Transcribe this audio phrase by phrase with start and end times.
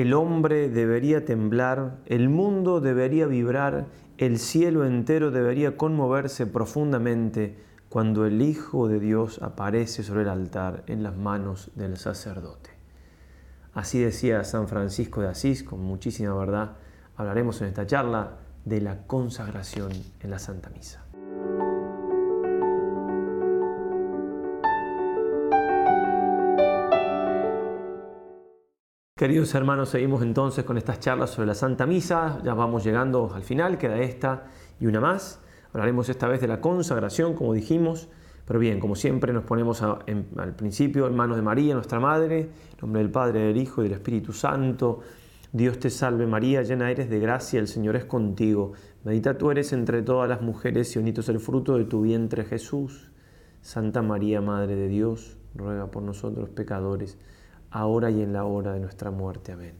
[0.00, 3.86] el hombre debería temblar, el mundo debería vibrar,
[4.18, 10.84] el cielo entero debería conmoverse profundamente cuando el Hijo de Dios aparece sobre el altar
[10.86, 12.70] en las manos del sacerdote.
[13.74, 16.76] Así decía San Francisco de Asís, con muchísima verdad.
[17.16, 21.04] Hablaremos en esta charla de la consagración en la Santa Misa.
[29.20, 32.40] Queridos hermanos, seguimos entonces con estas charlas sobre la Santa Misa.
[32.42, 34.44] Ya vamos llegando al final, queda esta
[34.80, 35.42] y una más.
[35.74, 38.08] Hablaremos esta vez de la consagración, como dijimos.
[38.46, 42.78] Pero bien, como siempre, nos ponemos al principio en manos de María, nuestra Madre, en
[42.80, 45.00] nombre del Padre, del Hijo y del Espíritu Santo.
[45.52, 48.72] Dios te salve María, llena eres de gracia, el Señor es contigo.
[49.04, 52.46] Medita tú eres entre todas las mujeres y unito es el fruto de tu vientre
[52.46, 53.10] Jesús.
[53.60, 57.18] Santa María, Madre de Dios, ruega por nosotros pecadores
[57.70, 59.52] ahora y en la hora de nuestra muerte.
[59.52, 59.74] Amén.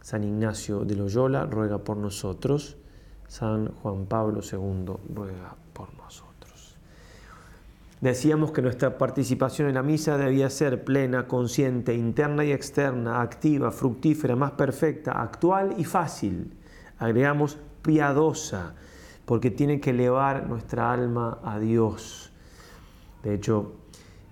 [0.00, 2.76] San Ignacio de Loyola ruega por nosotros.
[3.26, 6.76] San Juan Pablo II ruega por nosotros.
[8.00, 13.70] Decíamos que nuestra participación en la misa debía ser plena, consciente, interna y externa, activa,
[13.70, 16.52] fructífera, más perfecta, actual y fácil.
[16.98, 18.74] Agregamos piadosa,
[19.24, 22.30] porque tiene que elevar nuestra alma a Dios.
[23.22, 23.72] De hecho,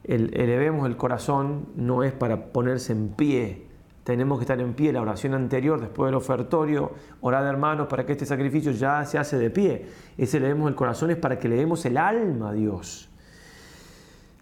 [0.05, 3.67] el, elevemos el corazón no es para ponerse en pie.
[4.05, 4.92] Tenemos que estar en pie.
[4.92, 9.39] La oración anterior, después del ofertorio, orad hermanos para que este sacrificio ya se hace
[9.39, 9.86] de pie.
[10.19, 13.08] Ese elevemos el corazón es para que leemos el alma a Dios.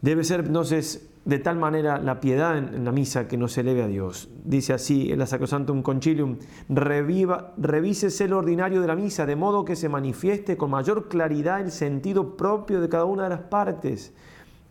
[0.01, 3.87] Debe ser entonces de tal manera la piedad en, la misa que nos eleve a
[3.87, 4.31] Dios.
[4.43, 6.39] Dice así en la Sacrosantum Concilium,
[6.71, 11.71] reviva, el ordinario de la misa, de modo que se manifieste con mayor claridad el
[11.71, 14.15] sentido propio de cada una de las partes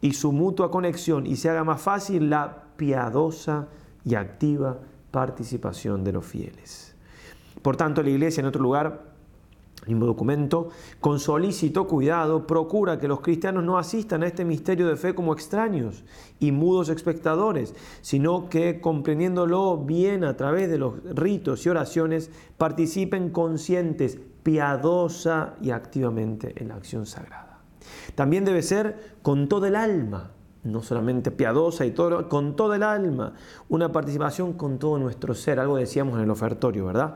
[0.01, 3.67] y su mutua conexión y se haga más fácil la piadosa
[4.05, 4.79] y activa
[5.11, 6.95] participación de los fieles.
[7.61, 9.09] Por tanto, la Iglesia en otro lugar,
[9.87, 10.69] mismo documento,
[11.01, 15.33] con solícito cuidado, procura que los cristianos no asistan a este misterio de fe como
[15.33, 16.03] extraños
[16.39, 23.29] y mudos espectadores, sino que comprendiéndolo bien a través de los ritos y oraciones, participen
[23.31, 27.48] conscientes, piadosa y activamente en la acción sagrada.
[28.15, 30.31] También debe ser con todo el alma,
[30.63, 33.33] no solamente piadosa y todo, con todo el alma,
[33.69, 37.15] una participación con todo nuestro ser, algo decíamos en el ofertorio, ¿verdad?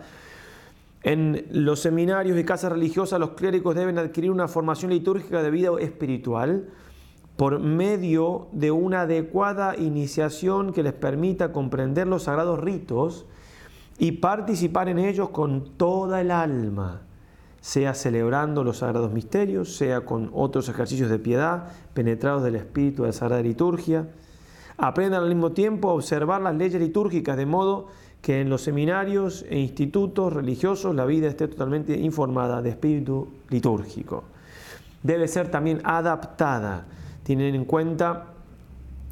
[1.03, 5.69] En los seminarios y casas religiosas los clérigos deben adquirir una formación litúrgica de vida
[5.79, 6.69] espiritual
[7.35, 13.25] por medio de una adecuada iniciación que les permita comprender los sagrados ritos
[13.97, 17.01] y participar en ellos con toda el alma
[17.63, 23.07] sea celebrando los sagrados misterios, sea con otros ejercicios de piedad, penetrados del espíritu de
[23.07, 24.09] la Sagrada Liturgia.
[24.75, 27.87] Aprendan al mismo tiempo a observar las leyes litúrgicas, de modo
[28.21, 34.25] que en los seminarios e institutos religiosos la vida esté totalmente informada de espíritu litúrgico.
[35.01, 36.87] Debe ser también adaptada.
[37.23, 38.33] Tienen en cuenta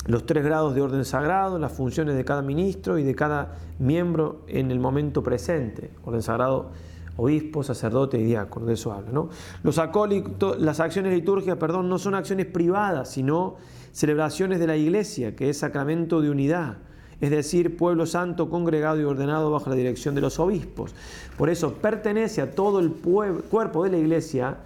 [0.08, 4.42] los tres grados de orden sagrado, las funciones de cada ministro y de cada miembro
[4.48, 5.92] en el momento presente.
[6.04, 6.72] Orden sagrado
[7.18, 9.12] obispo, sacerdote y diácono, de eso habla.
[9.12, 9.30] ¿no?
[9.64, 13.56] Las acciones litúrgicas, perdón, no son acciones privadas, sino
[13.92, 16.78] celebraciones de la iglesia, que es sacramento de unidad,
[17.20, 20.96] es decir, pueblo santo congregado y ordenado bajo la dirección de los obispos.
[21.38, 24.58] Por eso pertenece a todo el cuerpo de la iglesia,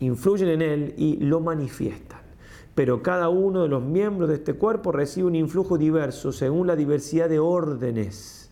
[0.00, 2.20] influyen en él y lo manifiestan.
[2.74, 6.76] Pero cada uno de los miembros de este cuerpo recibe un influjo diverso según la
[6.76, 8.45] diversidad de órdenes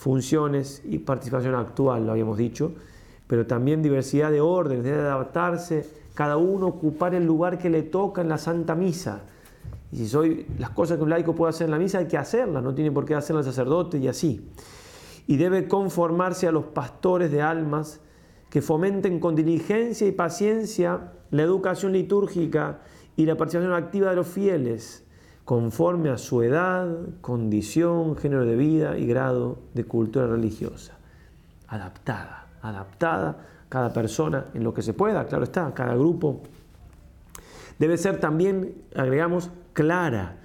[0.00, 2.72] funciones y participación actual, lo habíamos dicho,
[3.26, 8.22] pero también diversidad de órdenes, de adaptarse, cada uno ocupar el lugar que le toca
[8.22, 9.20] en la Santa Misa.
[9.92, 12.16] Y si soy las cosas que un laico puede hacer en la misa, hay que
[12.16, 14.48] hacerlas, no tiene por qué hacerlas el sacerdote y así.
[15.26, 18.00] Y debe conformarse a los pastores de almas
[18.48, 22.80] que fomenten con diligencia y paciencia la educación litúrgica
[23.16, 25.04] y la participación activa de los fieles
[25.50, 30.96] conforme a su edad, condición, género de vida y grado de cultura religiosa.
[31.66, 36.42] Adaptada, adaptada cada persona en lo que se pueda, claro está, cada grupo.
[37.80, 40.36] Debe ser también, agregamos, clara,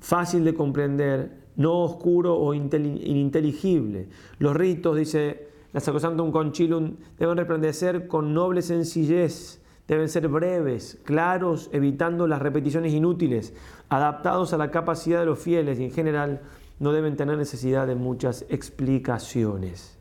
[0.00, 4.08] fácil de comprender, no oscuro o ininteligible.
[4.38, 11.68] Los ritos, dice la Sacrosantum Concilium, deben resplandecer con noble sencillez, Deben ser breves, claros,
[11.72, 13.52] evitando las repeticiones inútiles,
[13.90, 16.40] adaptados a la capacidad de los fieles y en general
[16.78, 19.98] no deben tener necesidad de muchas explicaciones.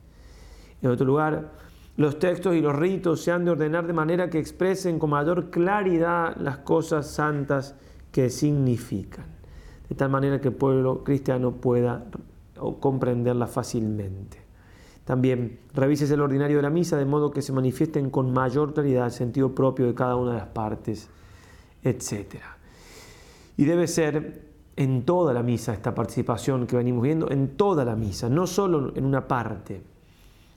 [0.81, 1.51] En otro lugar,
[1.95, 5.50] los textos y los ritos se han de ordenar de manera que expresen con mayor
[5.50, 7.75] claridad las cosas santas
[8.12, 9.25] que significan,
[9.89, 12.06] de tal manera que el pueblo cristiano pueda
[12.59, 14.43] o comprenderla fácilmente.
[15.05, 19.05] También revises el ordinario de la misa de modo que se manifiesten con mayor claridad
[19.05, 21.09] el sentido propio de cada una de las partes,
[21.83, 22.35] etc.
[23.57, 27.95] Y debe ser en toda la misa esta participación que venimos viendo, en toda la
[27.95, 29.81] misa, no solo en una parte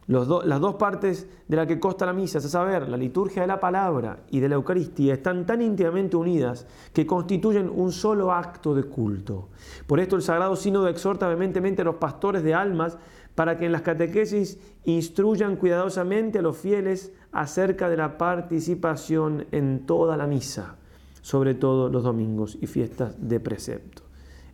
[0.06, 3.48] las dos partes de la que consta la misa, es a saber, la liturgia de
[3.48, 8.72] la palabra y de la Eucaristía, están tan íntimamente unidas que constituyen un solo acto
[8.72, 9.48] de culto.
[9.86, 12.96] Por esto el Sagrado Sínodo exhorta vehementemente a los pastores de almas
[13.36, 19.86] para que en las catequesis instruyan cuidadosamente a los fieles acerca de la participación en
[19.86, 20.76] toda la misa,
[21.22, 24.02] sobre todo los domingos y fiestas de precepto.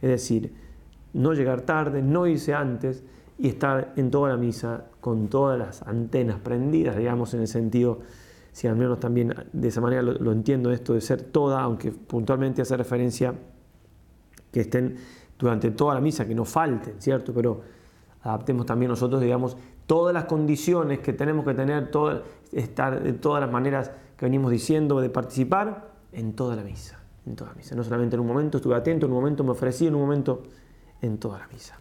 [0.02, 0.52] Es decir,
[1.14, 3.04] no llegar tarde, no irse antes,
[3.38, 8.00] y estar en toda la misa con todas las antenas prendidas, digamos, en el sentido,
[8.52, 12.62] si al menos también de esa manera lo, entiendo esto de ser toda, aunque puntualmente
[12.62, 13.34] hace referencia
[14.52, 14.96] que estén
[15.38, 17.32] durante toda la misa, que no falten, ¿cierto?
[17.32, 17.62] Pero
[18.22, 21.90] adaptemos también nosotros, digamos, todas las condiciones que tenemos que tener,
[22.52, 27.36] estar de todas las maneras que venimos diciendo de participar en toda la misa, en
[27.36, 27.74] toda la misa.
[27.74, 30.42] No solamente en un momento estuve atento, en un momento me ofrecí, en un momento
[31.00, 31.78] en toda la misa.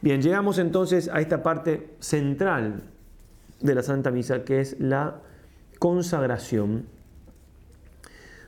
[0.00, 2.84] Bien, llegamos entonces a esta parte central
[3.60, 5.16] de la Santa Misa, que es la
[5.78, 6.86] consagración,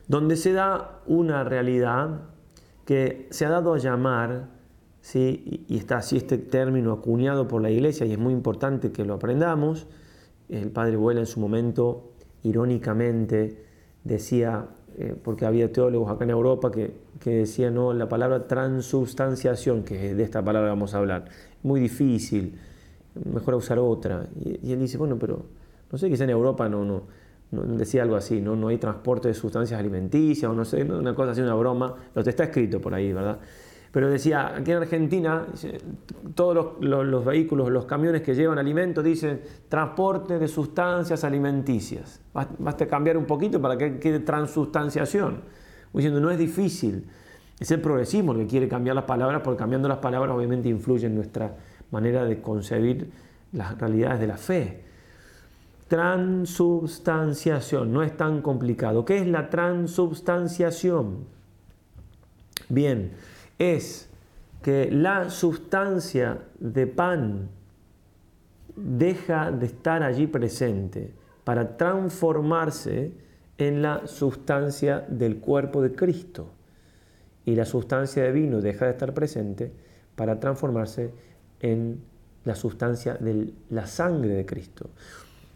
[0.06, 2.20] donde se da una realidad
[2.84, 4.48] que se ha dado a llamar,
[5.00, 5.64] ¿sí?
[5.68, 9.14] y está así este término acuñado por la Iglesia, y es muy importante que lo
[9.14, 9.86] aprendamos.
[10.48, 12.10] El padre Vuela en su momento,
[12.42, 13.64] irónicamente,
[14.04, 14.68] decía
[14.98, 16.92] eh, porque había teólogos acá en Europa que,
[17.24, 21.26] decían, no, la palabra transubstanciación, que de esta palabra vamos a hablar,
[21.62, 22.58] muy difícil,
[23.32, 24.28] mejor usar otra.
[24.44, 25.46] Y, él dice, bueno, pero
[25.90, 27.02] no sé, quizá en Europa no, no,
[27.78, 28.56] decía algo así, ¿no?
[28.56, 32.24] no hay transporte de sustancias alimenticias, o no sé, una cosa así, una broma, lo
[32.24, 33.38] que está escrito por ahí, ¿verdad?
[33.92, 35.46] Pero decía, aquí en Argentina,
[36.34, 42.20] todos los, vehículos, los camiones que llevan alimentos dicen transporte de sustancias alimenticias.
[42.32, 45.40] Basta cambiar un poquito para que quede transustanciación.
[45.92, 47.04] Diciendo, no es difícil.
[47.58, 51.08] Es el progresismo el que quiere cambiar las palabras, porque cambiando las palabras obviamente influye
[51.08, 51.56] en nuestra
[51.90, 53.10] manera de concebir
[53.52, 54.84] las realidades de la fe.
[55.88, 59.04] Transubstanciación, no es tan complicado.
[59.04, 61.24] ¿Qué es la transubstanciación?
[62.68, 63.10] Bien,
[63.60, 64.08] es
[64.62, 67.50] que la sustancia de pan
[68.74, 71.12] deja de estar allí presente
[71.44, 73.12] para transformarse
[73.58, 76.52] en la sustancia del cuerpo de Cristo.
[77.44, 79.70] Y la sustancia de vino deja de estar presente
[80.16, 81.12] para transformarse
[81.60, 82.00] en
[82.44, 84.88] la sustancia de la sangre de Cristo.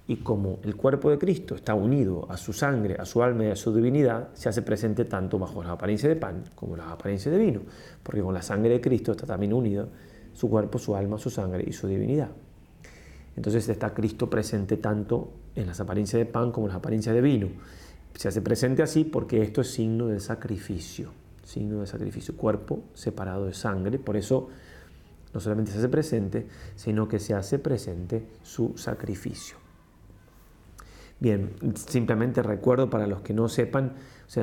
[0.06, 3.48] Y como el cuerpo de Cristo está unido a su sangre, a su alma y
[3.48, 7.32] a su divinidad, se hace presente tanto bajo la apariencia de pan como la apariencia
[7.32, 7.60] de vino,
[8.02, 9.88] porque con la sangre de Cristo está también unido
[10.34, 12.28] su cuerpo, su alma, su sangre y su divinidad.
[13.36, 17.20] Entonces está Cristo presente tanto en las apariencias de pan como en las apariencias de
[17.20, 17.48] vino.
[18.14, 21.12] Se hace presente así porque esto es signo del sacrificio,
[21.44, 24.48] signo de sacrificio, cuerpo separado de sangre, por eso
[25.32, 26.46] no solamente se hace presente,
[26.76, 29.63] sino que se hace presente su sacrificio.
[31.24, 33.94] Bien, simplemente recuerdo para los que no sepan,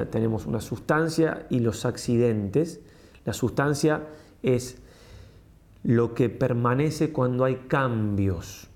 [0.10, 2.81] tenemos una sustancia y los accidentes.
[3.24, 4.07] La sustancia
[4.42, 4.81] es
[5.83, 8.68] lo que permanece cuando hay cambios.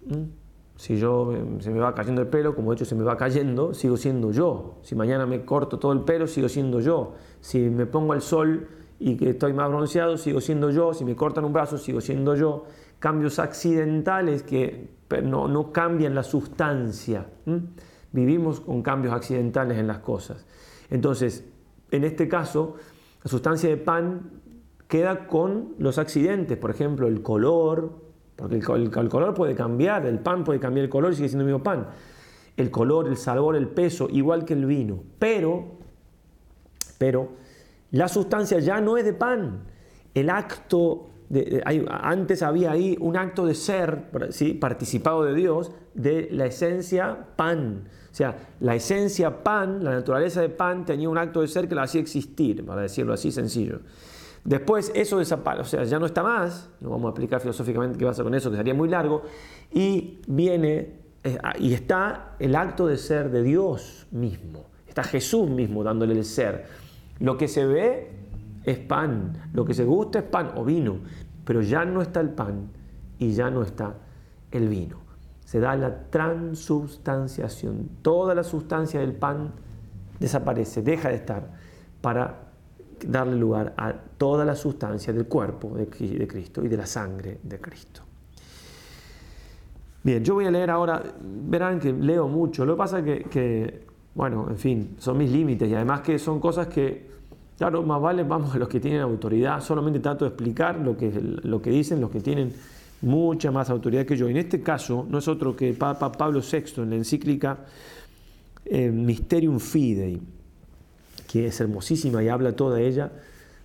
[0.75, 3.73] Si yo se me va cayendo el pelo, como de hecho se me va cayendo,
[3.73, 4.77] sigo siendo yo.
[4.83, 7.15] Si mañana me corto todo el pelo, sigo siendo yo.
[7.41, 8.67] Si me pongo al sol
[8.99, 10.93] y que estoy más bronceado, sigo siendo yo.
[10.93, 12.65] Si me cortan un brazo, sigo siendo yo.
[12.99, 14.91] Cambios accidentales que
[15.23, 17.25] no, no cambian la sustancia
[18.15, 20.45] vivimos con cambios accidentales en las cosas.
[20.89, 21.43] Entonces,
[21.91, 22.77] en este caso,
[23.23, 24.31] la sustancia de pan
[24.87, 27.91] queda con los accidentes, por ejemplo, el color,
[28.37, 31.51] porque el, color puede cambiar, el pan puede cambiar el color y sigue siendo el
[31.51, 31.87] mismo pan.
[32.55, 35.03] El color, el sabor, el peso, igual que el vino.
[35.19, 35.77] Pero,
[36.97, 37.33] pero,
[37.91, 39.63] la sustancia ya no es de pan.
[40.13, 41.09] El acto
[41.89, 44.53] antes había ahí un acto de ser, ¿sí?
[44.53, 47.89] participado de Dios, de la esencia pan.
[48.15, 51.75] O sea, la esencia pan, la naturaleza de pan, tenía un acto de ser que
[51.75, 53.81] la hacía existir, para decirlo así sencillo.
[54.45, 58.05] Después eso desaparece, o sea, ya no está más, no vamos a explicar filosóficamente qué
[58.05, 59.23] pasa con eso, que sería muy largo,
[59.69, 60.93] y viene
[61.25, 66.23] eh, y está el acto de ser de Dios mismo, está Jesús mismo dándole el
[66.23, 66.67] ser.
[67.19, 68.11] Lo que se ve
[68.63, 70.99] es pan, lo que se gusta es pan o vino,
[71.43, 72.69] pero ya no está el pan
[73.19, 73.93] y ya no está
[74.51, 75.04] el vino
[75.45, 77.89] se da la transubstanciación.
[78.01, 79.51] Toda la sustancia del pan
[80.19, 81.51] desaparece, deja de estar,
[82.01, 82.45] para
[83.05, 87.59] darle lugar a toda la sustancia del cuerpo de, Cristo y de la sangre de
[87.59, 88.01] Cristo.
[90.03, 93.85] Bien, yo voy a leer ahora, verán que leo mucho, lo que pasa es que,
[94.13, 97.09] bueno, en fin, son mis límites y además que son cosas que,
[97.57, 101.11] claro, más vale vamos a los que tienen autoridad, solamente trato de explicar lo que,
[101.43, 102.53] lo que dicen los que tienen
[103.05, 104.27] mucha más autoridad que yo.
[104.27, 107.59] En este caso, no es otro que Papa Pablo VI en la encíclica
[108.65, 110.19] eh, Mysterium Fidei,
[111.27, 113.11] que es hermosísima y habla toda ella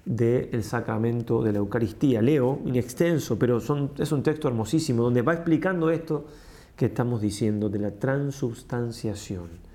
[0.04, 2.20] del sacramento de la Eucaristía.
[2.20, 6.26] Leo, in extenso, pero es un texto hermosísimo donde va explicando esto
[6.76, 9.69] que estamos diciendo de la transubstanciación.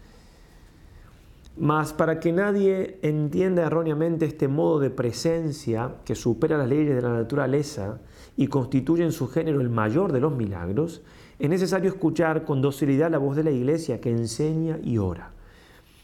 [1.57, 7.01] Mas para que nadie entienda erróneamente este modo de presencia que supera las leyes de
[7.01, 8.01] la naturaleza
[8.35, 11.01] y constituye en su género el mayor de los milagros,
[11.39, 15.31] es necesario escuchar con docilidad la voz de la Iglesia que enseña y ora.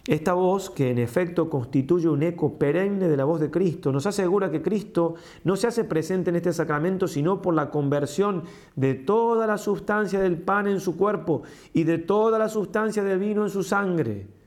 [0.08, 4.08] Esta voz, que en efecto constituye un eco perenne de la voz de Cristo, nos
[4.08, 8.44] asegura que Cristo no se hace presente en este sacramento sino por la conversión
[8.78, 11.44] de toda la sustancia del pan en su cuerpo
[11.74, 14.41] y de toda la sustancia del vino en su sangre.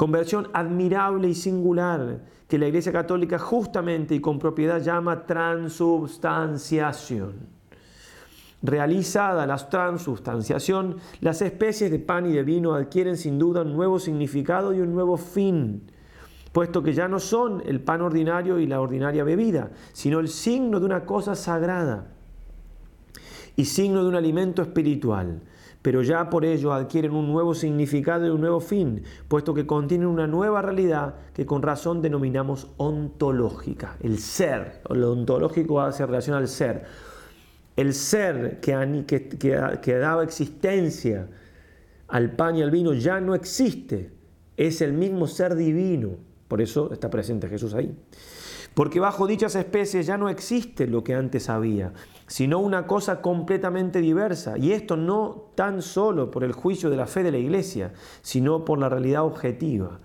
[0.00, 7.34] Conversión admirable y singular que la Iglesia Católica justamente y con propiedad llama transubstanciación.
[8.62, 13.98] Realizada la transubstanciación, las especies de pan y de vino adquieren sin duda un nuevo
[13.98, 15.82] significado y un nuevo fin,
[16.50, 20.80] puesto que ya no son el pan ordinario y la ordinaria bebida, sino el signo
[20.80, 22.06] de una cosa sagrada
[23.54, 25.42] y signo de un alimento espiritual,
[25.82, 30.08] pero ya por ello adquieren un nuevo significado y un nuevo fin, puesto que contienen
[30.08, 36.48] una nueva realidad que con razón denominamos ontológica, el ser, lo ontológico hace relación al
[36.48, 36.84] ser.
[37.76, 39.06] El ser que,
[39.80, 41.28] que, daba existencia
[42.08, 44.10] al pan y al vino ya no existe,
[44.56, 46.10] es el mismo ser divino,
[46.46, 47.96] por eso está presente Jesús ahí.
[48.74, 51.92] Porque bajo dichas especies ya no existe lo que antes había,
[52.26, 54.56] sino una cosa completamente diversa.
[54.56, 58.64] Y esto no tan solo por el juicio de la fe de la iglesia, sino
[58.64, 59.98] por la realidad objetiva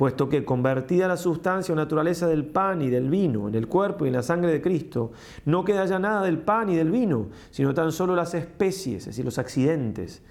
[0.00, 4.06] puesto que convertida la sustancia o naturaleza del pan y del vino en el cuerpo
[4.06, 5.12] y en la sangre de Cristo,
[5.44, 9.04] no queda ya nada del pan y del vino, sino tan solo las especies, es
[9.08, 10.22] decir, los accidentes.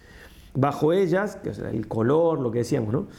[0.55, 1.37] Bajo ellas,
[1.71, 3.09] el color, lo que decíamos, ¿no?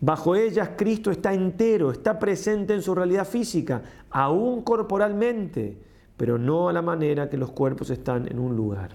[0.00, 5.78] Bajo ellas Cristo está entero, está presente en su realidad física, aún corporalmente,
[6.16, 8.90] pero no a la manera que los cuerpos están en un lugar.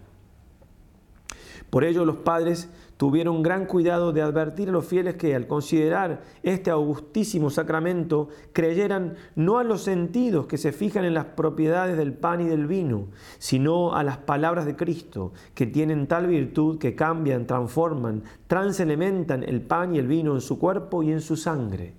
[1.69, 6.21] Por ello los padres tuvieron gran cuidado de advertir a los fieles que al considerar
[6.43, 12.13] este augustísimo sacramento creyeran no a los sentidos que se fijan en las propiedades del
[12.13, 16.95] pan y del vino, sino a las palabras de Cristo, que tienen tal virtud que
[16.95, 21.93] cambian, transforman, transelementan el pan y el vino en su cuerpo y en su sangre.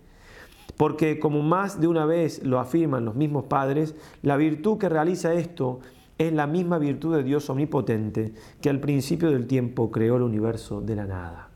[0.76, 5.32] Porque como más de una vez lo afirman los mismos padres, la virtud que realiza
[5.32, 5.80] esto
[6.18, 10.80] es la misma virtud de Dios omnipotente que al principio del tiempo creó el universo
[10.80, 11.50] de la nada.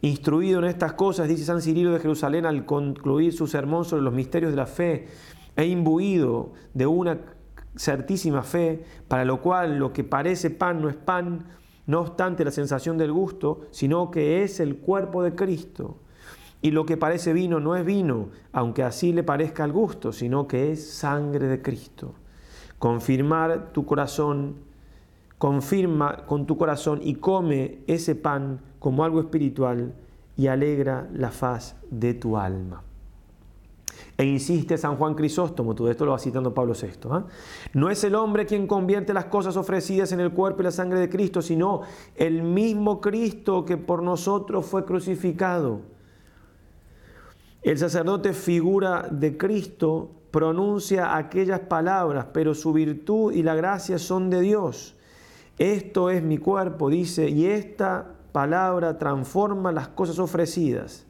[0.00, 4.14] Instruido en estas cosas, dice San Cirilo de Jerusalén al concluir su sermón sobre los
[4.14, 5.08] misterios de la fe,
[5.56, 7.18] e imbuido de una
[7.74, 11.46] certísima fe, para lo cual lo que parece pan no es pan,
[11.86, 15.98] no obstante la sensación del gusto, sino que es el cuerpo de Cristo.
[16.62, 20.46] Y lo que parece vino no es vino, aunque así le parezca al gusto, sino
[20.46, 22.14] que es sangre de Cristo
[22.78, 24.56] confirmar tu corazón,
[25.38, 29.94] confirma con tu corazón y come ese pan como algo espiritual
[30.36, 32.82] y alegra la faz de tu alma.
[34.16, 37.08] E insiste San Juan Crisóstomo, todo esto lo va citando Pablo VI.
[37.10, 37.24] ¿ah?
[37.72, 40.98] No es el hombre quien convierte las cosas ofrecidas en el cuerpo y la sangre
[40.98, 41.82] de Cristo, sino
[42.16, 45.82] el mismo Cristo que por nosotros fue crucificado.
[47.62, 54.30] El sacerdote figura de Cristo pronuncia aquellas palabras, pero su virtud y la gracia son
[54.30, 54.94] de Dios.
[55.58, 61.04] Esto es mi cuerpo, dice, y esta palabra transforma las cosas ofrecidas.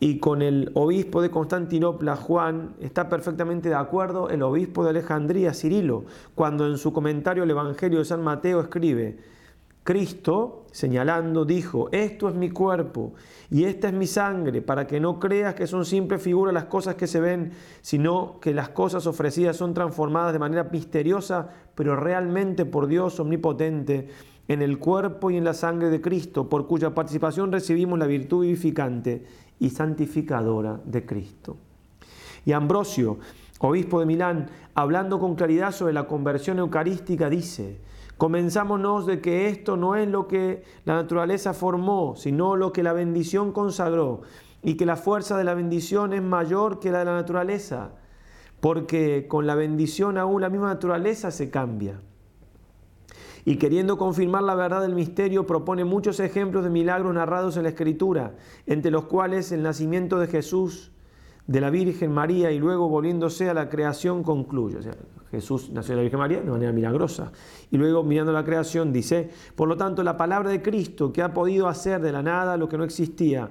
[0.00, 5.54] Y con el obispo de Constantinopla, Juan, está perfectamente de acuerdo el obispo de Alejandría,
[5.54, 9.18] Cirilo, cuando en su comentario al Evangelio de San Mateo escribe,
[9.84, 13.14] Cristo, señalando, dijo, esto es mi cuerpo
[13.50, 16.94] y esta es mi sangre, para que no creas que son simples figuras las cosas
[16.94, 22.64] que se ven, sino que las cosas ofrecidas son transformadas de manera misteriosa, pero realmente
[22.64, 24.08] por Dios omnipotente,
[24.48, 28.42] en el cuerpo y en la sangre de Cristo, por cuya participación recibimos la virtud
[28.42, 29.24] vivificante
[29.58, 31.56] y santificadora de Cristo.
[32.44, 33.18] Y Ambrosio,
[33.62, 37.80] obispo de Milán, hablando con claridad sobre la conversión eucarística, dice,
[38.18, 42.92] Comenzámonos de que esto no es lo que la naturaleza formó, sino lo que la
[42.92, 44.22] bendición consagró.
[44.64, 47.90] y que la fuerza de la bendición es mayor que la de la naturaleza,
[48.60, 52.00] porque con la bendición aún la misma naturaleza se cambia.
[53.44, 57.70] Y queriendo confirmar la verdad del misterio, propone muchos ejemplos de milagros narrados en la
[57.70, 60.91] Escritura, entre los cuales el nacimiento de Jesús,
[61.46, 64.78] de la Virgen María y luego volviéndose a la creación concluye.
[64.78, 64.94] O sea,
[65.30, 67.32] Jesús nació de la Virgen María de manera milagrosa.
[67.70, 71.32] Y luego mirando la creación dice, por lo tanto, la palabra de Cristo que ha
[71.32, 73.50] podido hacer de la nada lo que no existía,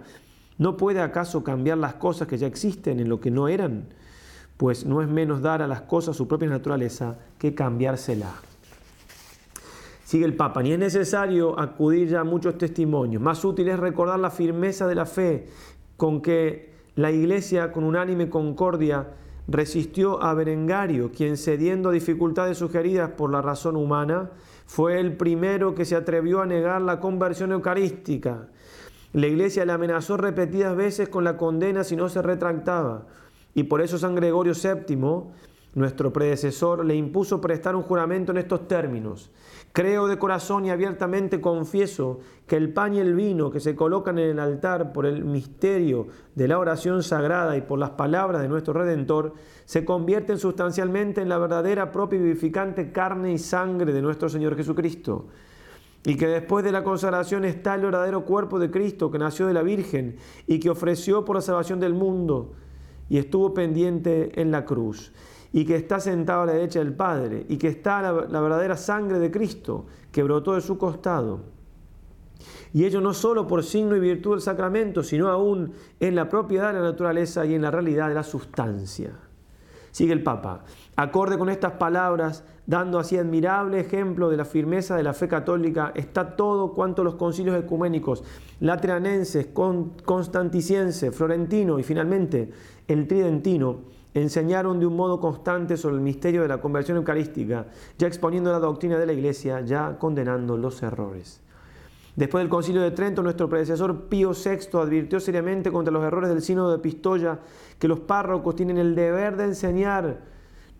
[0.57, 3.87] ¿no puede acaso cambiar las cosas que ya existen en lo que no eran?
[4.57, 8.31] Pues no es menos dar a las cosas su propia naturaleza que cambiársela.
[10.05, 14.19] Sigue el Papa, ni es necesario acudir ya a muchos testimonios, más útil es recordar
[14.19, 15.47] la firmeza de la fe
[15.95, 16.70] con que
[17.01, 19.07] la Iglesia con unánime concordia
[19.47, 24.29] resistió a Berengario, quien cediendo a dificultades sugeridas por la razón humana,
[24.67, 28.49] fue el primero que se atrevió a negar la conversión eucarística.
[29.13, 33.07] La Iglesia le amenazó repetidas veces con la condena si no se retractaba,
[33.55, 35.23] y por eso San Gregorio VII
[35.73, 39.31] nuestro predecesor le impuso prestar un juramento en estos términos.
[39.71, 44.19] Creo de corazón y abiertamente confieso que el pan y el vino que se colocan
[44.19, 48.49] en el altar por el misterio de la oración sagrada y por las palabras de
[48.49, 54.01] nuestro Redentor se convierten sustancialmente en la verdadera propia y vivificante carne y sangre de
[54.01, 55.27] nuestro Señor Jesucristo.
[56.03, 59.53] Y que después de la consagración está el verdadero cuerpo de Cristo que nació de
[59.53, 62.55] la Virgen y que ofreció por la salvación del mundo
[63.07, 65.13] y estuvo pendiente en la cruz
[65.53, 69.19] y que está sentado a la derecha del Padre, y que está la, verdadera sangre
[69.19, 71.41] de Cristo que brotó de su costado.
[72.73, 76.67] Y ello no solo por signo y virtud del sacramento, sino aún en la propiedad
[76.67, 79.11] de la naturaleza y en la realidad de la sustancia.
[79.91, 80.63] Sigue el Papa,
[80.95, 85.91] acorde con estas palabras, dando así admirable ejemplo de la firmeza de la fe católica,
[85.95, 88.23] está todo cuanto los concilios ecuménicos,
[88.59, 89.47] lateranenses,
[90.05, 92.51] constanticiense, florentino y finalmente
[92.87, 93.79] el tridentino,
[94.13, 98.59] enseñaron de un modo constante sobre el misterio de la conversión eucarística, ya exponiendo la
[98.59, 101.41] doctrina de la Iglesia, ya condenando los errores.
[102.15, 106.41] Después del concilio de Trento, nuestro predecesor Pío VI advirtió seriamente contra los errores del
[106.41, 107.39] sínodo de Pistoia
[107.79, 110.19] que los párrocos tienen el deber de enseñar,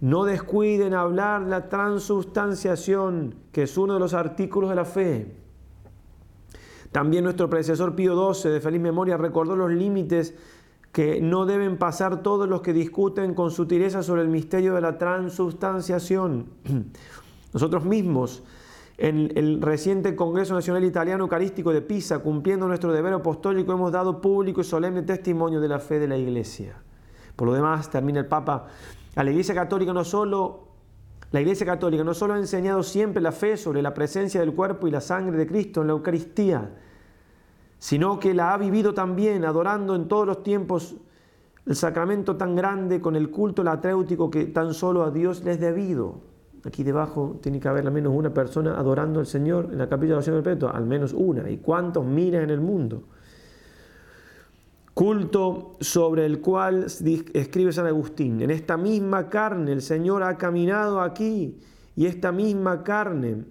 [0.02, 5.36] no descuiden hablar la transubstanciación, que es uno de los artículos de la fe.
[6.92, 10.34] También nuestro predecesor Pío XII, de feliz memoria, recordó los límites
[10.92, 14.98] que no deben pasar todos los que discuten con sutileza sobre el misterio de la
[14.98, 16.48] transubstanciación.
[17.54, 18.44] Nosotros mismos,
[18.98, 24.20] en el reciente Congreso Nacional Italiano Eucarístico de Pisa, cumpliendo nuestro deber apostólico, hemos dado
[24.20, 26.76] público y solemne testimonio de la fe de la Iglesia.
[27.36, 28.68] Por lo demás, termina el Papa,
[29.16, 30.72] a la Iglesia Católica no solo
[31.32, 34.88] la Iglesia Católica no solo ha enseñado siempre la fe sobre la presencia del cuerpo
[34.88, 36.72] y la sangre de Cristo en la Eucaristía,
[37.80, 40.96] sino que la ha vivido también adorando en todos los tiempos
[41.66, 46.20] el sacramento tan grande con el culto latréutico que tan solo a Dios les debido.
[46.66, 50.10] Aquí debajo tiene que haber al menos una persona adorando al Señor en la capilla
[50.10, 51.50] de oración del Peto, al menos una.
[51.50, 53.04] ¿Y cuántos miran en el mundo?
[54.94, 56.88] Culto sobre el cual
[57.34, 61.58] escribe San Agustín, en esta misma carne el Señor ha caminado aquí
[61.96, 63.46] y esta misma carne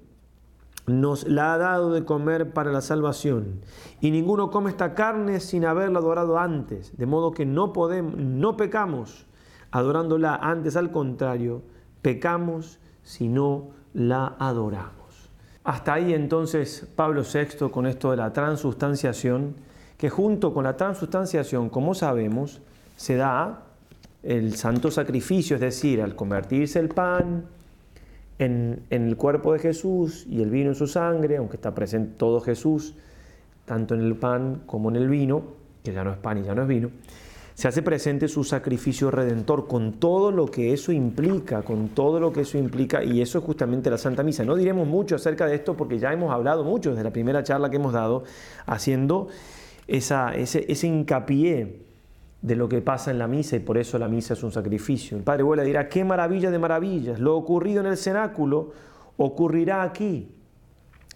[0.86, 3.60] nos la ha dado de comer para la salvación.
[4.00, 8.56] Y ninguno come esta carne sin haberla adorado antes, de modo que no podemos, no
[8.56, 9.26] pecamos
[9.70, 11.62] adorándola antes, al contrario,
[12.02, 15.30] pecamos si no la adoramos.
[15.64, 19.54] Hasta ahí entonces Pablo VI con esto de la transustanciación,
[20.00, 22.62] que junto con la transustanciación, como sabemos,
[22.96, 23.64] se da
[24.22, 27.44] el santo sacrificio, es decir, al convertirse el pan,
[28.38, 32.40] en, el cuerpo de Jesús y el vino en su sangre, aunque está presente todo
[32.40, 32.94] Jesús,
[33.66, 35.42] tanto en el pan como en el vino,
[35.84, 36.90] que ya no es pan y ya no es vino,
[37.52, 42.32] se hace presente su sacrificio redentor con todo lo que eso implica, con todo lo
[42.32, 44.46] que eso implica, y eso es justamente la Santa Misa.
[44.46, 47.68] No diremos mucho acerca de esto porque ya hemos hablado mucho desde la primera charla
[47.68, 48.24] que hemos dado,
[48.64, 49.28] haciendo
[49.90, 51.82] ese, ese hincapié
[52.42, 55.16] de lo que pasa en la misa y por eso la misa es un sacrificio.
[55.16, 58.72] El Padre Vuela dirá, qué maravilla de maravillas, lo ocurrido en el cenáculo
[59.16, 60.32] ocurrirá aquí,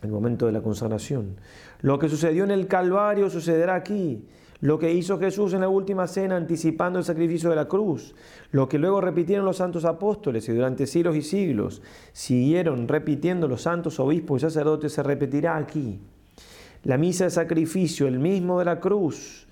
[0.03, 1.37] en el momento de la consagración.
[1.81, 4.27] Lo que sucedió en el Calvario sucederá aquí.
[4.61, 8.15] Lo que hizo Jesús en la última cena anticipando el sacrificio de la cruz.
[8.51, 11.83] Lo que luego repitieron los santos apóstoles y durante siglos y siglos
[12.13, 16.01] siguieron repitiendo los santos obispos y sacerdotes se repetirá aquí.
[16.85, 19.47] La misa de sacrificio, el mismo de la cruz,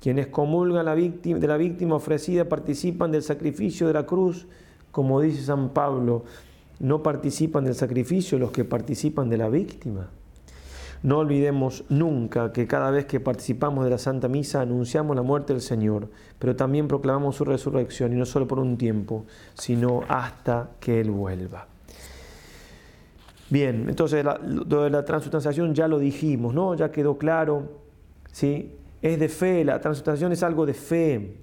[0.00, 4.46] quienes comulgan de la víctima ofrecida participan del sacrificio de la cruz,
[4.90, 6.24] como dice San Pablo,
[6.80, 10.10] no participan del sacrificio los que participan de la víctima.
[11.02, 15.52] No olvidemos nunca que cada vez que participamos de la Santa Misa anunciamos la muerte
[15.52, 20.70] del Señor, pero también proclamamos su resurrección, y no solo por un tiempo, sino hasta
[20.80, 21.68] que Él vuelva.
[23.54, 26.74] Bien, entonces lo de la transustanciación ya lo dijimos, ¿no?
[26.74, 27.68] Ya quedó claro,
[28.32, 28.74] ¿sí?
[29.00, 31.36] Es de fe, la transustanciación es algo de fe.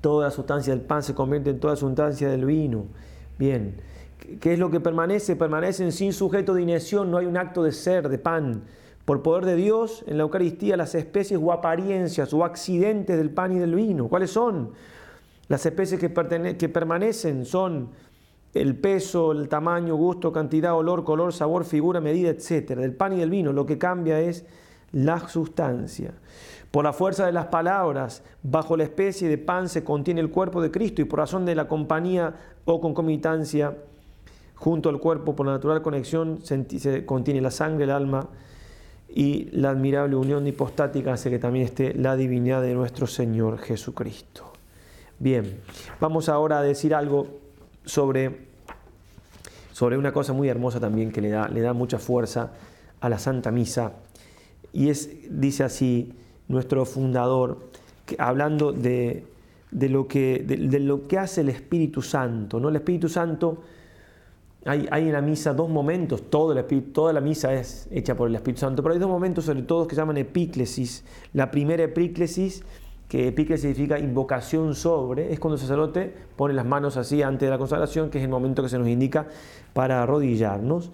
[0.00, 2.86] Toda la sustancia del pan se convierte en toda la sustancia del vino.
[3.38, 3.76] Bien,
[4.40, 5.36] ¿Qué es lo que permanece?
[5.36, 8.64] Permanecen sin sujeto de inyección, no hay un acto de ser, de pan.
[9.04, 13.52] Por poder de Dios, en la Eucaristía, las especies o apariencias o accidentes del pan
[13.52, 14.08] y del vino.
[14.08, 14.72] ¿Cuáles son?
[15.46, 16.12] Las especies que,
[16.58, 17.90] que permanecen son
[18.54, 22.76] el peso, el tamaño, gusto, cantidad, olor, color, sabor, figura, medida, etc.
[22.76, 23.52] Del pan y del vino.
[23.52, 24.44] Lo que cambia es
[24.92, 26.12] la sustancia.
[26.70, 30.62] Por la fuerza de las palabras, bajo la especie de pan se contiene el cuerpo
[30.62, 32.34] de Cristo y por razón de la compañía
[32.64, 33.76] o concomitancia
[34.62, 38.28] Junto al cuerpo, por la natural conexión, se contiene la sangre, el alma
[39.08, 44.52] y la admirable unión hipostática hace que también esté la divinidad de nuestro Señor Jesucristo.
[45.18, 45.58] Bien,
[45.98, 47.26] vamos ahora a decir algo
[47.84, 48.46] sobre,
[49.72, 52.52] sobre una cosa muy hermosa también que le da, le da mucha fuerza
[53.00, 53.92] a la Santa Misa.
[54.72, 56.12] Y es, dice así
[56.48, 57.70] nuestro fundador,
[58.18, 59.24] hablando de,
[59.70, 62.60] lo que, de, lo que hace el Espíritu Santo.
[62.60, 62.68] ¿no?
[62.68, 63.62] El Espíritu Santo
[64.64, 68.36] hay, en la misa dos momentos, todo el toda la misa es hecha por el
[68.36, 71.04] Espíritu Santo, pero hay dos momentos sobre todo que se llaman epíclesis.
[71.32, 72.62] La primera epíclesis,
[73.12, 77.50] que epíclesis significa invocación sobre, es cuando el sacerdote pone las manos así antes de
[77.50, 79.26] la consagración, que es el momento que se nos indica
[79.74, 80.90] para arrodillarnos.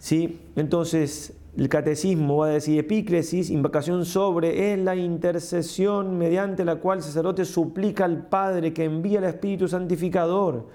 [0.00, 0.40] ¿Sí?
[0.56, 6.98] Entonces, el catecismo va a decir epíclesis, invocación sobre, es la intercesión mediante la cual
[6.98, 10.66] el sacerdote suplica al Padre que envía el Espíritu Santificador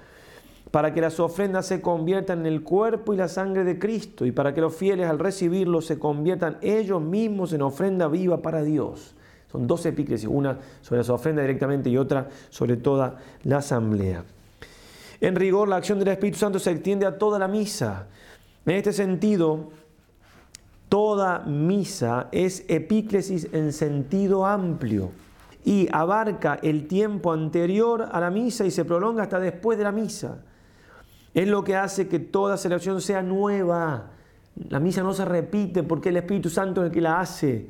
[0.72, 4.32] para que las ofrendas se conviertan en el cuerpo y la sangre de Cristo y
[4.32, 9.16] para que los fieles al recibirlo se conviertan ellos mismos en ofrenda viva para Dios.
[9.52, 14.24] Son dos epíclesis, una sobre las ofrendas directamente y otra sobre toda la asamblea.
[15.22, 18.08] En rigor, la acción del Espíritu Santo se extiende a toda la misa.
[18.66, 19.70] En este sentido,
[20.90, 25.12] toda misa es epíclesis en sentido amplio
[25.64, 29.92] y abarca el tiempo anterior a la misa y se prolonga hasta después de la
[29.92, 30.38] misa.
[31.34, 34.12] Es lo que hace que toda celebración sea nueva.
[34.70, 37.70] La misa no se repite porque el Espíritu Santo es el que la hace.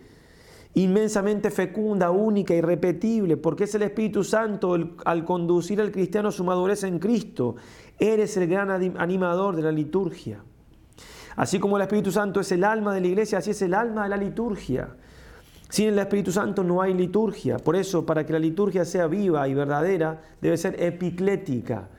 [0.75, 6.83] Inmensamente fecunda, única, irrepetible, porque es el Espíritu Santo al conducir al cristiano su madurez
[6.83, 7.55] en Cristo.
[7.97, 10.43] Eres el gran animador de la liturgia.
[11.37, 14.03] Así como el Espíritu Santo es el alma de la iglesia, así es el alma
[14.03, 14.89] de la liturgia.
[15.69, 17.57] Sin el Espíritu Santo no hay liturgia.
[17.57, 21.89] Por eso, para que la liturgia sea viva y verdadera, debe ser epiclética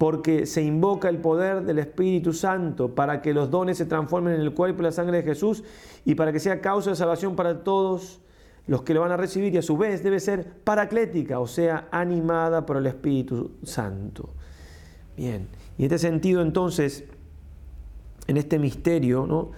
[0.00, 4.40] porque se invoca el poder del Espíritu Santo para que los dones se transformen en
[4.40, 5.62] el cuerpo y la sangre de Jesús
[6.06, 8.22] y para que sea causa de salvación para todos
[8.66, 11.88] los que lo van a recibir y a su vez debe ser paraclética, o sea,
[11.90, 14.30] animada por el Espíritu Santo.
[15.18, 17.04] Bien, y en este sentido entonces,
[18.26, 19.50] en este misterio,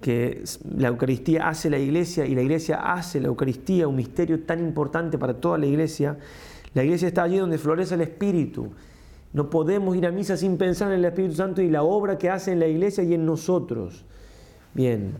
[0.00, 0.42] que
[0.74, 5.18] la Eucaristía hace la iglesia y la iglesia hace la Eucaristía, un misterio tan importante
[5.18, 6.16] para toda la iglesia,
[6.72, 8.70] la iglesia está allí donde florece el Espíritu
[9.32, 12.28] no podemos ir a misa sin pensar en el Espíritu Santo y la obra que
[12.28, 14.04] hace en la iglesia y en nosotros.
[14.74, 15.14] Bien,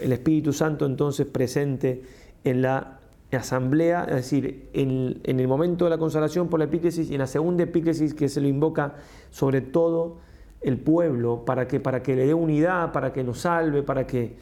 [0.00, 2.02] el Espíritu Santo entonces presente
[2.44, 2.98] en la
[3.32, 7.26] asamblea, es decir, en, el momento de la consagración por la epíclesis y en la
[7.26, 8.94] segunda epíclesis que se lo invoca
[9.30, 10.18] sobre todo
[10.62, 14.34] el pueblo para que, para que le dé unidad, para que nos salve, para que...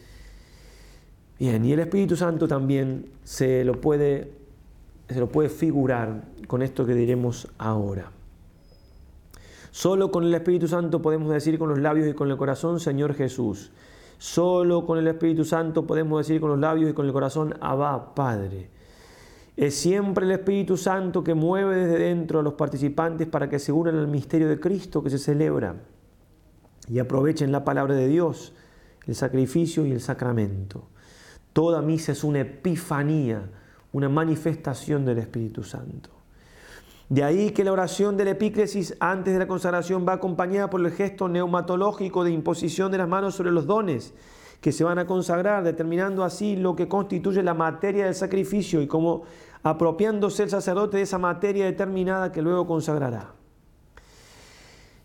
[1.38, 4.32] Bien, y el Espíritu Santo también se lo puede,
[5.08, 8.10] se lo puede figurar con esto que diremos ahora.
[9.78, 13.14] Solo con el Espíritu Santo podemos decir con los labios y con el corazón, Señor
[13.14, 13.70] Jesús.
[14.18, 18.12] Solo con el Espíritu Santo podemos decir con los labios y con el corazón, Abba,
[18.12, 18.70] Padre.
[19.56, 23.70] Es siempre el Espíritu Santo que mueve desde dentro a los participantes para que se
[23.70, 25.76] unan al misterio de Cristo que se celebra
[26.88, 28.54] y aprovechen la palabra de Dios,
[29.06, 30.88] el sacrificio y el sacramento.
[31.52, 33.48] Toda misa es una epifanía,
[33.92, 36.17] una manifestación del Espíritu Santo.
[37.08, 40.92] De ahí que la oración del epíclesis antes de la consagración va acompañada por el
[40.92, 44.12] gesto neumatológico de imposición de las manos sobre los dones
[44.60, 48.86] que se van a consagrar, determinando así lo que constituye la materia del sacrificio y
[48.86, 49.22] como
[49.62, 53.32] apropiándose el sacerdote de esa materia determinada que luego consagrará.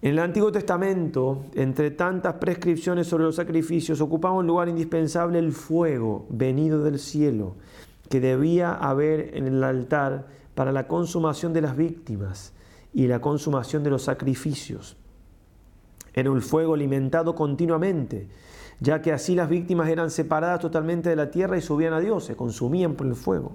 [0.01, 5.53] En el Antiguo Testamento, entre tantas prescripciones sobre los sacrificios, ocupaba un lugar indispensable el
[5.53, 7.55] fuego venido del cielo,
[8.09, 12.53] que debía haber en el altar para la consumación de las víctimas
[12.93, 14.97] y la consumación de los sacrificios.
[16.13, 18.27] Era un fuego alimentado continuamente,
[18.79, 22.25] ya que así las víctimas eran separadas totalmente de la tierra y subían a Dios,
[22.25, 23.53] se consumían por el fuego.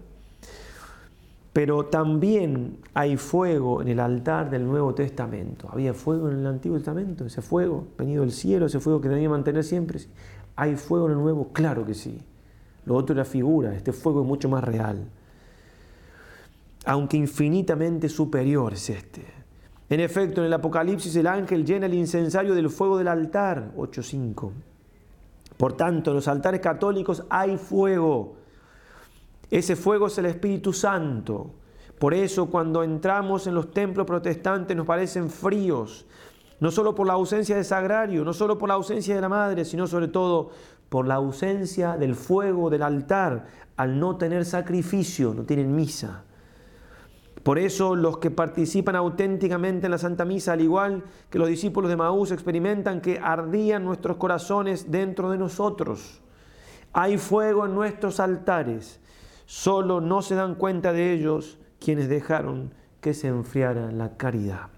[1.52, 5.68] Pero también hay fuego en el altar del Nuevo Testamento.
[5.72, 9.28] Había fuego en el Antiguo Testamento, ese fuego venido del cielo, ese fuego que que
[9.28, 10.00] mantener siempre.
[10.56, 11.48] ¿Hay fuego en el Nuevo?
[11.52, 12.20] Claro que sí.
[12.84, 15.08] Lo otro era figura, este fuego es mucho más real.
[16.88, 19.22] Aunque infinitamente superior es este.
[19.90, 24.51] En efecto, en el Apocalipsis el ángel llena el incensario del fuego del altar, 8.5.
[25.59, 28.37] Por tanto, en los altares católicos hay fuego.
[29.51, 31.51] Ese fuego es el Espíritu Santo.
[31.98, 36.07] Por eso cuando entramos en los templos protestantes nos parecen fríos,
[36.59, 39.66] no solo por la ausencia de sagrario, no solo por la ausencia de la madre,
[39.66, 40.53] sino sobre todo
[40.88, 43.44] por la ausencia del fuego del altar,
[43.77, 46.24] al no tener sacrificio, no tienen misa.
[47.42, 51.90] Por eso los que participan auténticamente en la Santa Misa, al igual que los discípulos
[51.90, 56.20] de Maús, experimentan que ardían nuestros corazones dentro de nosotros.
[56.92, 59.01] Hay fuego en nuestros altares,
[59.46, 64.68] solo no se dan cuenta de ellos quienes dejaron que se enfriara la caridad.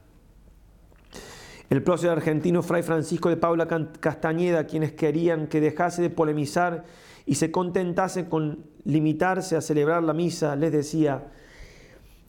[1.70, 3.68] El prócer argentino Fray Francisco de Paula
[4.00, 6.84] Castañeda, quienes querían que dejase de polemizar
[7.26, 11.28] y se contentase con limitarse a celebrar la misa, les decía,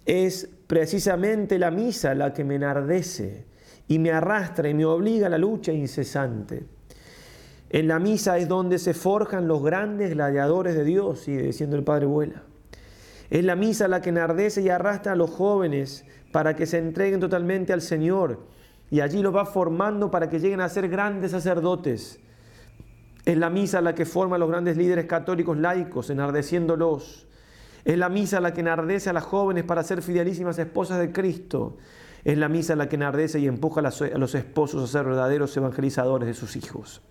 [0.05, 3.45] es precisamente la misa la que me enardece
[3.87, 6.65] y me arrastra y me obliga a la lucha incesante.
[7.69, 11.83] En la misa es donde se forjan los grandes gladiadores de Dios, sigue diciendo el
[11.83, 12.43] Padre Vuela.
[13.29, 17.19] Es la misa la que enardece y arrastra a los jóvenes para que se entreguen
[17.21, 18.45] totalmente al Señor
[18.89, 22.19] y allí los va formando para que lleguen a ser grandes sacerdotes.
[23.23, 27.27] Es la misa la que forma a los grandes líderes católicos laicos, enardeciéndolos.
[27.83, 31.77] Es la misa la que enardece a las jóvenes para ser fidelísimas esposas de Cristo.
[32.23, 36.27] Es la misa la que enardece y empuja a los esposos a ser verdaderos evangelizadores
[36.27, 37.01] de sus hijos.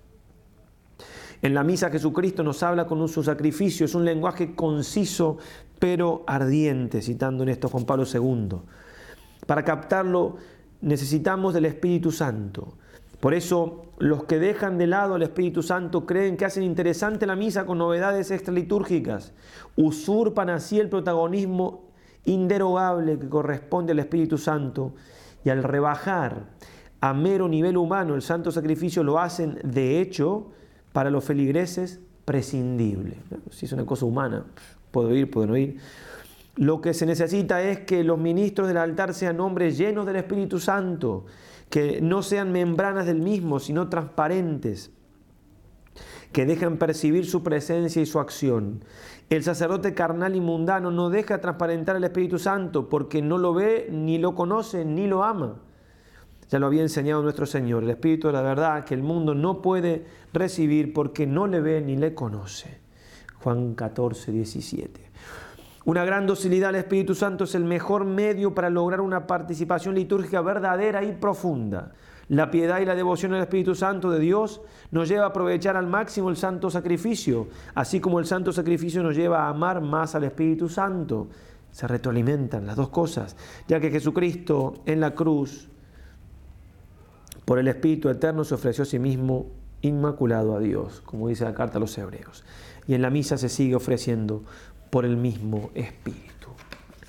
[1.42, 5.38] En la misa Jesucristo nos habla con su sacrificio, es un lenguaje conciso
[5.78, 8.58] pero ardiente, citando en esto Juan Pablo II.
[9.46, 10.36] Para captarlo
[10.82, 12.74] necesitamos del Espíritu Santo.
[13.18, 17.36] Por eso los que dejan de lado al Espíritu Santo creen que hacen interesante la
[17.36, 19.34] misa con novedades extralitúrgicas,
[19.76, 21.90] usurpan así el protagonismo
[22.24, 24.94] inderogable que corresponde al Espíritu Santo
[25.44, 26.46] y al rebajar
[27.02, 30.50] a mero nivel humano el santo sacrificio lo hacen de hecho
[30.92, 33.18] para los feligreses prescindible.
[33.50, 34.46] Si es una cosa humana,
[34.90, 35.76] puedo ir, puedo no ir.
[36.56, 40.58] Lo que se necesita es que los ministros del altar sean hombres llenos del Espíritu
[40.58, 41.26] Santo,
[41.70, 44.90] que no sean membranas del mismo, sino transparentes,
[46.32, 48.84] que dejan percibir su presencia y su acción.
[49.30, 53.88] El sacerdote carnal y mundano no deja transparentar el Espíritu Santo porque no lo ve,
[53.90, 55.56] ni lo conoce, ni lo ama.
[56.48, 59.62] Ya lo había enseñado nuestro Señor, el Espíritu de la verdad que el mundo no
[59.62, 62.80] puede recibir porque no le ve ni le conoce.
[63.42, 65.00] Juan 14, 17.
[65.90, 70.40] Una gran docilidad al Espíritu Santo es el mejor medio para lograr una participación litúrgica
[70.40, 71.94] verdadera y profunda.
[72.28, 74.60] La piedad y la devoción al Espíritu Santo de Dios
[74.92, 79.16] nos lleva a aprovechar al máximo el santo sacrificio, así como el santo sacrificio nos
[79.16, 81.26] lleva a amar más al Espíritu Santo.
[81.72, 83.34] Se retroalimentan las dos cosas,
[83.66, 85.70] ya que Jesucristo en la cruz,
[87.44, 89.46] por el Espíritu Eterno, se ofreció a sí mismo
[89.82, 92.44] inmaculado a Dios, como dice la carta a los hebreos.
[92.86, 94.42] Y en la misa se sigue ofreciendo
[94.90, 96.48] por el mismo Espíritu.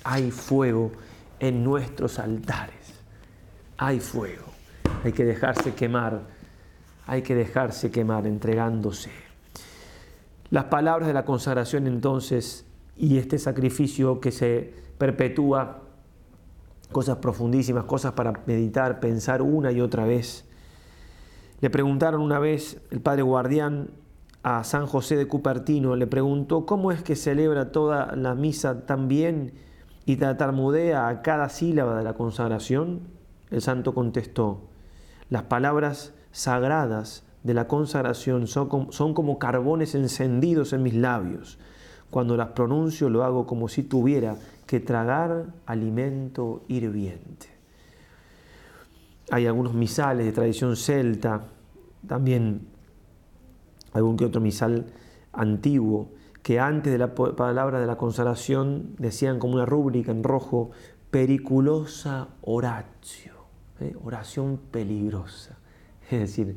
[0.04, 0.92] Hay fuego
[1.40, 2.94] en nuestros altares.
[3.76, 4.44] Hay fuego.
[5.04, 6.22] Hay que dejarse quemar.
[7.06, 9.10] Hay que dejarse quemar entregándose.
[10.50, 12.66] Las palabras de la consagración entonces
[12.96, 15.82] y este sacrificio que se perpetúa,
[16.92, 20.44] cosas profundísimas, cosas para meditar, pensar una y otra vez.
[21.60, 23.90] Le preguntaron una vez el padre guardián
[24.42, 29.06] a San José de Cupertino, le preguntó cómo es que celebra toda la misa tan
[29.08, 29.52] bien
[30.04, 33.00] y tartamudea a cada sílaba de la consagración.
[33.50, 34.62] El santo contestó,
[35.30, 41.58] las palabras sagradas de la consagración son como, son como carbones encendidos en mis labios.
[42.10, 47.48] Cuando las pronuncio lo hago como si tuviera que tragar alimento hirviente.
[49.30, 51.42] Hay algunos misales de tradición celta,
[52.06, 52.71] también
[53.92, 54.86] algún que otro misal
[55.32, 56.08] antiguo,
[56.42, 60.70] que antes de la palabra de la consagración decían como una rúbrica en rojo,
[61.10, 63.32] periculosa oratio,
[63.80, 63.94] ¿eh?
[64.04, 65.58] oración peligrosa.
[66.10, 66.56] Es decir,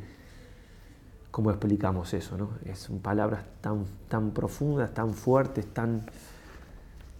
[1.31, 2.37] ¿cómo explicamos eso?
[2.37, 2.49] No?
[2.73, 6.05] Son palabras tan, tan profundas, tan fuertes, tan...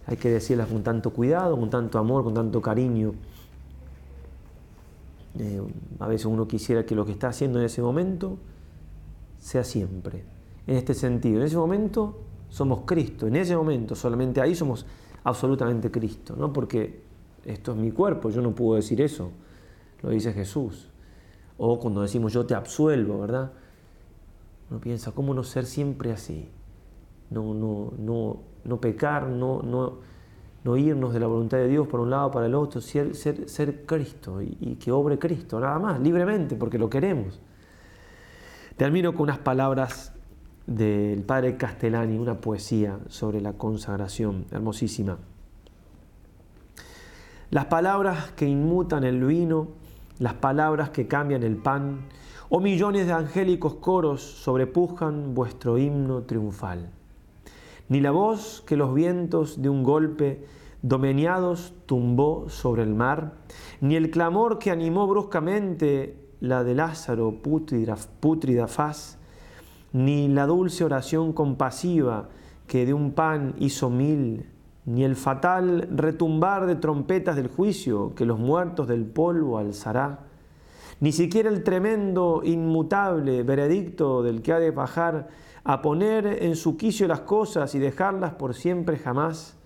[0.06, 3.14] Hay que decirlas con tanto cuidado, con tanto amor, con tanto cariño.
[5.38, 5.60] Eh,
[5.98, 8.38] a veces uno quisiera que lo que está haciendo en ese momento
[9.46, 10.24] sea siempre.
[10.66, 14.84] En este sentido, en ese momento somos Cristo, en ese momento solamente ahí somos
[15.22, 16.52] absolutamente Cristo, ¿no?
[16.52, 17.02] Porque
[17.44, 19.30] esto es mi cuerpo, yo no puedo decir eso,
[20.02, 20.88] lo dice Jesús.
[21.58, 23.52] O cuando decimos yo te absuelvo, ¿verdad?
[24.68, 26.48] Uno piensa, ¿cómo no ser siempre así?
[27.30, 29.98] No, no, no, no pecar, no, no,
[30.64, 33.48] no irnos de la voluntad de Dios por un lado para el otro, ser, ser,
[33.48, 37.40] ser Cristo y, y, que obre Cristo, nada más, libremente, porque lo queremos.
[38.76, 40.12] Termino con unas palabras
[40.66, 45.16] del padre Castellani, una poesía sobre la consagración, hermosísima.
[47.48, 49.68] Las palabras que inmutan el vino,
[50.18, 52.00] las palabras que cambian el pan,
[52.50, 56.90] o millones de angélicos coros sobrepujan vuestro himno triunfal.
[57.88, 60.44] Ni la voz que los vientos de un golpe
[60.82, 63.32] domeñados tumbó sobre el mar,
[63.80, 69.18] ni el clamor que animó bruscamente la de Lázaro pútrida, pútrida faz,
[69.92, 72.28] ni la dulce oración compasiva
[72.66, 74.46] que de un pan hizo mil,
[74.84, 80.20] ni el fatal retumbar de trompetas del juicio que los muertos del polvo alzará,
[81.00, 85.28] ni siquiera el tremendo, inmutable veredicto del que ha de bajar
[85.64, 89.56] a poner en su quicio las cosas y dejarlas por siempre jamás,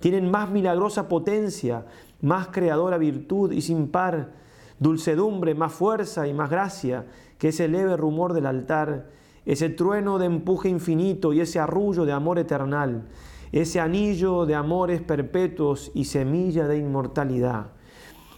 [0.00, 1.86] tienen más milagrosa potencia,
[2.20, 4.32] más creadora virtud y sin par,
[4.78, 7.06] dulcedumbre, más fuerza y más gracia
[7.38, 9.08] que ese leve rumor del altar,
[9.46, 13.08] ese trueno de empuje infinito y ese arrullo de amor eternal,
[13.52, 17.66] ese anillo de amores perpetuos y semilla de inmortalidad,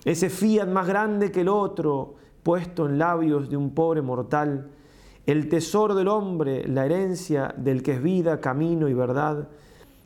[0.04, 4.70] ese fiat más grande que el otro, puesto en labios de un pobre mortal,
[5.26, 9.48] el tesoro del hombre, la herencia del que es vida, camino y verdad,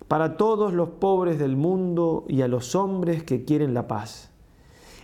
[0.09, 4.30] para todos los pobres del mundo y a los hombres que quieren la paz.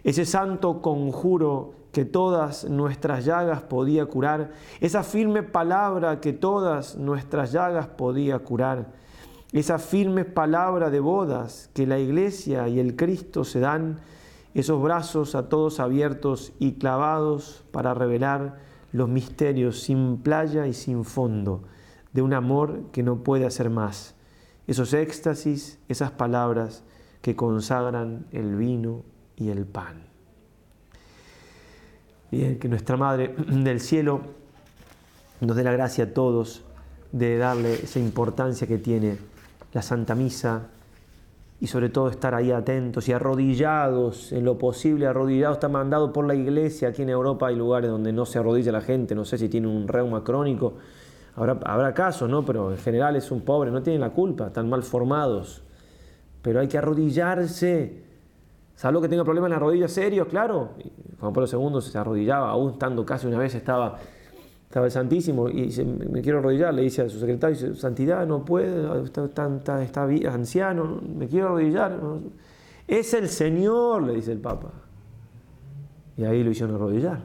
[0.06, 7.50] Ese santo conjuro que todas nuestras llagas podía curar, esa firme palabra que todas nuestras
[7.50, 8.92] llagas podía curar,
[9.50, 13.98] esa firme palabra de bodas que la iglesia y el Cristo se dan,
[14.54, 18.60] esos brazos a todos abiertos y clavados para revelar
[18.92, 21.64] los misterios sin playa y sin fondo
[22.12, 24.14] de un amor que no puede hacer más.
[24.68, 26.84] Esos éxtasis, esas palabras
[27.22, 29.02] que consagran el vino
[29.36, 30.02] y el pan.
[32.30, 34.20] Bien, que nuestra Madre del Cielo
[35.40, 36.62] nos dé la gracia a todos
[37.12, 39.18] de darle esa importancia que tiene
[39.72, 40.68] la Santa Misa,
[41.60, 46.26] y sobre todo estar ahí atentos y arrodillados, en lo posible arrodillados, está mandado por
[46.26, 49.38] la iglesia, aquí en Europa hay lugares donde no se arrodilla la gente, no sé
[49.38, 50.74] si tiene un reuma crónico,
[51.34, 52.44] habrá, habrá casos, ¿no?
[52.44, 55.62] pero en general es un pobre, no tienen la culpa, están mal formados,
[56.42, 58.04] pero hay que arrodillarse,
[58.76, 60.74] salvo que tenga problemas en las rodillas serios, claro,
[61.18, 63.98] Juan Pablo II se arrodillaba, aún estando casi una vez estaba
[64.68, 68.44] estaba el Santísimo y dice, me quiero arrodillar, le dice a su secretario, Santidad, no
[68.44, 69.24] puede, está,
[69.82, 71.98] está, anciano, me quiero arrodillar.
[72.86, 74.72] Es el Señor, le dice el Papa.
[76.16, 77.20] Y ahí lo hicieron arrodillar.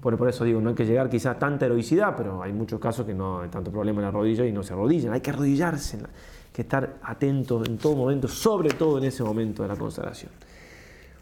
[0.00, 3.04] Por, eso digo, no hay que llegar quizás a tanta heroicidad, pero hay muchos casos
[3.04, 5.12] que no hay tanto problema en la rodilla y no se arrodillan.
[5.12, 5.98] Hay que arrodillarse,
[6.52, 10.30] que estar atentos en todo momento, sobre todo en ese momento de la consagración.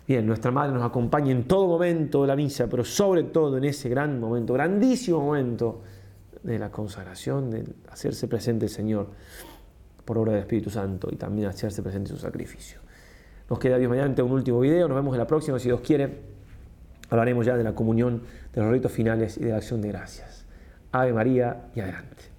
[0.07, 3.64] Bien, nuestra Madre nos acompaña en todo momento de la misa, pero sobre todo en
[3.64, 5.83] ese gran momento, grandísimo momento
[6.43, 9.09] de la consagración, de hacerse presente el Señor
[10.05, 12.81] por obra del Espíritu Santo y también hacerse presente su sacrificio.
[13.49, 16.40] Nos queda Dios mediante un último video, nos vemos en la próxima, si Dios quiere.
[17.09, 20.47] Hablaremos ya de la comunión, de los ritos finales y de la acción de gracias.
[20.93, 22.30] Ave María y adelante.